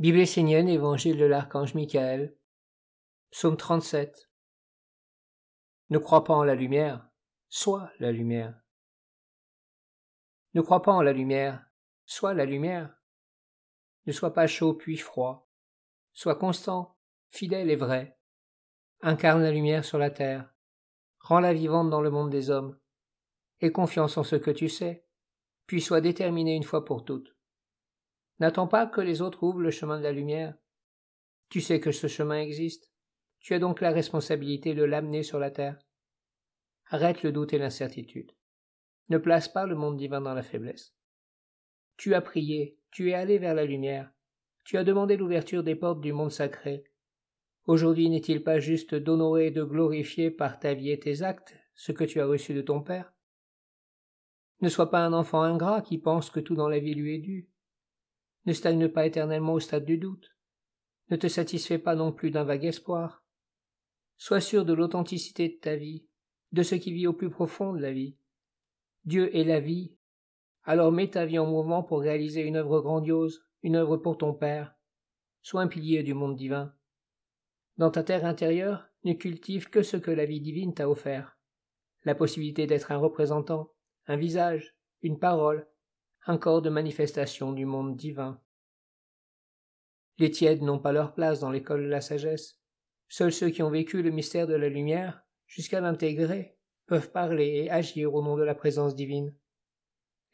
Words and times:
Bible 0.00 0.20
essénienne, 0.20 0.70
Évangile 0.70 1.18
de 1.18 1.26
l'archange 1.26 1.74
Michael, 1.74 2.34
Psaume 3.32 3.58
37. 3.58 4.30
Ne 5.90 5.98
crois 5.98 6.24
pas 6.24 6.32
en 6.32 6.42
la 6.42 6.54
lumière, 6.54 7.06
sois 7.50 7.90
la 7.98 8.10
lumière. 8.10 8.58
Ne 10.54 10.62
crois 10.62 10.80
pas 10.80 10.92
en 10.92 11.02
la 11.02 11.12
lumière, 11.12 11.66
sois 12.06 12.32
la 12.32 12.46
lumière. 12.46 12.96
Ne 14.06 14.12
sois 14.12 14.32
pas 14.32 14.46
chaud 14.46 14.72
puis 14.72 14.96
froid, 14.96 15.50
sois 16.14 16.36
constant, 16.36 16.96
fidèle 17.28 17.70
et 17.70 17.76
vrai. 17.76 18.18
Incarne 19.02 19.42
la 19.42 19.52
lumière 19.52 19.84
sur 19.84 19.98
la 19.98 20.10
terre, 20.10 20.50
rends-la 21.18 21.52
vivante 21.52 21.90
dans 21.90 22.00
le 22.00 22.10
monde 22.10 22.30
des 22.30 22.48
hommes. 22.48 22.80
Aie 23.60 23.70
confiance 23.70 24.16
en 24.16 24.24
ce 24.24 24.36
que 24.36 24.50
tu 24.50 24.70
sais, 24.70 25.04
puis 25.66 25.82
sois 25.82 26.00
déterminé 26.00 26.56
une 26.56 26.64
fois 26.64 26.86
pour 26.86 27.04
toutes. 27.04 27.36
N'attends 28.40 28.66
pas 28.66 28.86
que 28.86 29.00
les 29.00 29.22
autres 29.22 29.42
ouvrent 29.42 29.60
le 29.60 29.70
chemin 29.70 29.98
de 29.98 30.02
la 30.02 30.12
lumière. 30.12 30.54
Tu 31.50 31.60
sais 31.60 31.78
que 31.78 31.92
ce 31.92 32.06
chemin 32.06 32.40
existe. 32.40 32.90
Tu 33.38 33.54
as 33.54 33.58
donc 33.58 33.80
la 33.80 33.90
responsabilité 33.90 34.74
de 34.74 34.82
l'amener 34.82 35.22
sur 35.22 35.38
la 35.38 35.50
terre. 35.50 35.78
Arrête 36.86 37.22
le 37.22 37.32
doute 37.32 37.52
et 37.52 37.58
l'incertitude. 37.58 38.32
Ne 39.10 39.18
place 39.18 39.48
pas 39.48 39.66
le 39.66 39.74
monde 39.74 39.96
divin 39.96 40.20
dans 40.20 40.34
la 40.34 40.42
faiblesse. 40.42 40.94
Tu 41.96 42.14
as 42.14 42.20
prié, 42.20 42.78
tu 42.90 43.10
es 43.10 43.14
allé 43.14 43.38
vers 43.38 43.54
la 43.54 43.64
lumière, 43.64 44.10
tu 44.64 44.78
as 44.78 44.84
demandé 44.84 45.16
l'ouverture 45.16 45.62
des 45.62 45.74
portes 45.74 46.00
du 46.00 46.12
monde 46.12 46.30
sacré. 46.30 46.84
Aujourd'hui 47.66 48.08
n'est-il 48.08 48.42
pas 48.42 48.58
juste 48.58 48.94
d'honorer 48.94 49.48
et 49.48 49.50
de 49.50 49.64
glorifier 49.64 50.30
par 50.30 50.58
ta 50.58 50.74
vie 50.74 50.90
et 50.90 50.98
tes 50.98 51.22
actes 51.22 51.56
ce 51.74 51.92
que 51.92 52.04
tu 52.04 52.20
as 52.20 52.26
reçu 52.26 52.54
de 52.54 52.62
ton 52.62 52.80
Père? 52.80 53.12
Ne 54.60 54.68
sois 54.68 54.90
pas 54.90 55.04
un 55.04 55.12
enfant 55.12 55.42
ingrat 55.42 55.82
qui 55.82 55.98
pense 55.98 56.30
que 56.30 56.40
tout 56.40 56.54
dans 56.54 56.68
la 56.68 56.78
vie 56.78 56.94
lui 56.94 57.16
est 57.16 57.20
dû. 57.20 57.48
Ne 58.50 58.54
stagne 58.54 58.88
pas 58.88 59.06
éternellement 59.06 59.52
au 59.52 59.60
stade 59.60 59.84
du 59.84 59.96
doute. 59.96 60.34
Ne 61.08 61.14
te 61.14 61.28
satisfais 61.28 61.78
pas 61.78 61.94
non 61.94 62.10
plus 62.10 62.32
d'un 62.32 62.42
vague 62.42 62.64
espoir. 62.64 63.22
Sois 64.16 64.40
sûr 64.40 64.64
de 64.64 64.72
l'authenticité 64.72 65.48
de 65.48 65.54
ta 65.54 65.76
vie, 65.76 66.04
de 66.50 66.64
ce 66.64 66.74
qui 66.74 66.92
vit 66.92 67.06
au 67.06 67.12
plus 67.12 67.30
profond 67.30 67.72
de 67.72 67.78
la 67.78 67.92
vie. 67.92 68.16
Dieu 69.04 69.32
est 69.36 69.44
la 69.44 69.60
vie. 69.60 69.94
Alors 70.64 70.90
mets 70.90 71.10
ta 71.10 71.26
vie 71.26 71.38
en 71.38 71.46
mouvement 71.46 71.84
pour 71.84 72.00
réaliser 72.00 72.40
une 72.40 72.56
œuvre 72.56 72.80
grandiose, 72.80 73.46
une 73.62 73.76
œuvre 73.76 73.96
pour 73.98 74.18
ton 74.18 74.34
Père. 74.34 74.74
Sois 75.42 75.62
un 75.62 75.68
pilier 75.68 76.02
du 76.02 76.14
monde 76.14 76.34
divin. 76.34 76.74
Dans 77.78 77.92
ta 77.92 78.02
terre 78.02 78.24
intérieure, 78.24 78.88
ne 79.04 79.12
cultive 79.12 79.70
que 79.70 79.84
ce 79.84 79.96
que 79.96 80.10
la 80.10 80.24
vie 80.24 80.40
divine 80.40 80.74
t'a 80.74 80.90
offert. 80.90 81.38
La 82.02 82.16
possibilité 82.16 82.66
d'être 82.66 82.90
un 82.90 82.98
représentant, 82.98 83.70
un 84.08 84.16
visage, 84.16 84.74
une 85.02 85.20
parole, 85.20 85.68
un 86.26 86.36
corps 86.36 86.62
de 86.62 86.68
manifestation 86.68 87.52
du 87.52 87.64
monde 87.64 87.94
divin. 87.94 88.40
Les 90.20 90.30
tièdes 90.30 90.60
n'ont 90.60 90.78
pas 90.78 90.92
leur 90.92 91.14
place 91.14 91.40
dans 91.40 91.50
l'école 91.50 91.82
de 91.82 91.88
la 91.88 92.02
sagesse. 92.02 92.60
Seuls 93.08 93.32
ceux 93.32 93.48
qui 93.48 93.62
ont 93.62 93.70
vécu 93.70 94.02
le 94.02 94.10
mystère 94.10 94.46
de 94.46 94.52
la 94.52 94.68
lumière, 94.68 95.22
jusqu'à 95.46 95.80
l'intégrer, 95.80 96.58
peuvent 96.86 97.10
parler 97.10 97.62
et 97.64 97.70
agir 97.70 98.14
au 98.14 98.22
nom 98.22 98.36
de 98.36 98.42
la 98.42 98.54
présence 98.54 98.94
divine. 98.94 99.34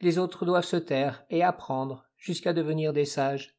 Les 0.00 0.18
autres 0.18 0.44
doivent 0.44 0.64
se 0.64 0.74
taire 0.74 1.24
et 1.30 1.44
apprendre 1.44 2.04
jusqu'à 2.16 2.52
devenir 2.52 2.92
des 2.92 3.04
sages. 3.04 3.56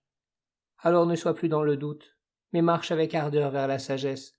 Alors 0.80 1.06
ne 1.06 1.16
sois 1.16 1.34
plus 1.34 1.47
dans 1.47 1.64
le 1.64 1.78
doute, 1.78 2.17
mais 2.52 2.62
marche 2.62 2.91
avec 2.91 3.16
ardeur 3.16 3.50
vers 3.50 3.69
la 3.69 3.80
sagesse. 3.80 4.38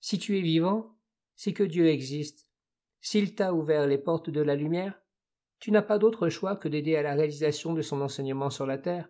Si 0.00 0.18
tu 0.18 0.36
es 0.36 0.42
vivant, 0.42 0.98
c'est 1.34 1.54
que 1.54 1.64
Dieu 1.64 1.88
existe. 1.88 2.46
S'il 3.00 3.34
t'a 3.34 3.54
ouvert 3.54 3.86
les 3.86 3.96
portes 3.96 4.28
de 4.28 4.42
la 4.42 4.54
lumière, 4.54 5.00
tu 5.60 5.70
n'as 5.70 5.80
pas 5.80 5.96
d'autre 5.96 6.28
choix 6.28 6.56
que 6.56 6.68
d'aider 6.68 6.94
à 6.94 7.02
la 7.02 7.14
réalisation 7.14 7.72
de 7.72 7.80
son 7.80 8.02
enseignement 8.02 8.50
sur 8.50 8.66
la 8.66 8.76
terre, 8.76 9.08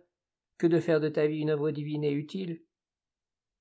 que 0.57 0.67
de 0.67 0.79
faire 0.79 0.99
de 0.99 1.09
ta 1.09 1.27
vie 1.27 1.39
une 1.39 1.49
œuvre 1.49 1.71
divine 1.71 2.03
et 2.03 2.11
utile. 2.11 2.63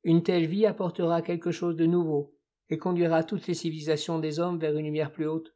Une 0.05 0.22
telle 0.22 0.47
vie 0.47 0.66
apportera 0.66 1.22
quelque 1.22 1.50
chose 1.50 1.77
de 1.77 1.86
nouveau, 1.86 2.36
et 2.69 2.78
conduira 2.78 3.22
toutes 3.25 3.47
les 3.47 3.55
civilisations 3.55 4.19
des 4.19 4.41
hommes 4.41 4.58
vers 4.58 4.77
une 4.77 4.86
lumière 4.86 5.12
plus 5.12 5.26
haute. 5.26 5.54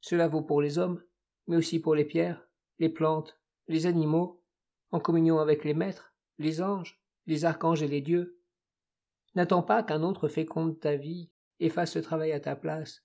Cela 0.00 0.28
vaut 0.28 0.42
pour 0.42 0.60
les 0.60 0.78
hommes, 0.78 1.02
mais 1.46 1.56
aussi 1.56 1.80
pour 1.80 1.94
les 1.94 2.04
pierres, 2.04 2.46
les 2.78 2.88
plantes, 2.88 3.38
les 3.66 3.86
animaux, 3.86 4.42
en 4.90 5.00
communion 5.00 5.38
avec 5.38 5.64
les 5.64 5.74
maîtres, 5.74 6.14
les 6.38 6.62
anges, 6.62 7.00
les 7.26 7.44
archanges 7.44 7.82
et 7.82 7.88
les 7.88 8.00
dieux. 8.00 8.40
N'attends 9.34 9.62
pas 9.62 9.82
qu'un 9.82 10.02
autre 10.02 10.28
féconde 10.28 10.80
ta 10.80 10.96
vie 10.96 11.30
et 11.60 11.68
fasse 11.68 11.92
ce 11.92 11.98
travail 11.98 12.32
à 12.32 12.40
ta 12.40 12.56
place, 12.56 13.04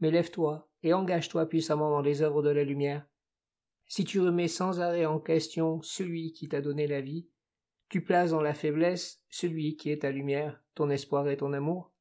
mais 0.00 0.10
lève-toi 0.10 0.68
et 0.82 0.92
engage-toi 0.92 1.46
puissamment 1.46 1.90
dans 1.90 2.02
les 2.02 2.22
œuvres 2.22 2.42
de 2.42 2.50
la 2.50 2.64
lumière. 2.64 3.06
Si 3.86 4.04
tu 4.04 4.20
remets 4.20 4.48
sans 4.48 4.80
arrêt 4.80 5.06
en 5.06 5.20
question 5.20 5.80
celui 5.82 6.32
qui 6.32 6.48
t'a 6.48 6.60
donné 6.60 6.86
la 6.86 7.00
vie, 7.00 7.28
tu 7.88 8.02
places 8.02 8.30
dans 8.30 8.40
la 8.40 8.54
faiblesse 8.54 9.22
celui 9.28 9.76
qui 9.76 9.90
est 9.90 10.02
ta 10.02 10.10
lumière, 10.10 10.62
ton 10.74 10.90
espoir 10.90 11.28
et 11.28 11.36
ton 11.36 11.52
amour. 11.52 11.92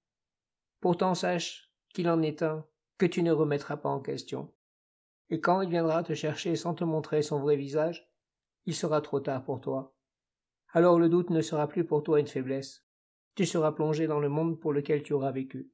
Pourtant 0.79 1.13
sache 1.13 1.71
qu'il 1.93 2.09
en 2.09 2.21
est 2.21 2.41
un 2.41 2.65
que 2.97 3.05
tu 3.05 3.21
ne 3.21 3.31
remettras 3.31 3.77
pas 3.77 3.89
en 3.89 3.99
question. 3.99 4.53
Et 5.29 5.39
quand 5.39 5.61
il 5.61 5.69
viendra 5.69 6.03
te 6.03 6.13
chercher 6.13 6.55
sans 6.55 6.73
te 6.73 6.83
montrer 6.83 7.21
son 7.21 7.39
vrai 7.39 7.55
visage, 7.55 8.09
il 8.65 8.75
sera 8.75 9.01
trop 9.01 9.19
tard 9.19 9.43
pour 9.43 9.61
toi. 9.61 9.95
Alors 10.71 10.99
le 10.99 11.09
doute 11.09 11.29
ne 11.29 11.41
sera 11.41 11.67
plus 11.67 11.85
pour 11.85 12.03
toi 12.03 12.19
une 12.19 12.27
faiblesse. 12.27 12.85
Tu 13.35 13.45
seras 13.45 13.71
plongé 13.71 14.07
dans 14.07 14.19
le 14.19 14.29
monde 14.29 14.59
pour 14.59 14.73
lequel 14.73 15.03
tu 15.03 15.13
auras 15.13 15.31
vécu. 15.31 15.71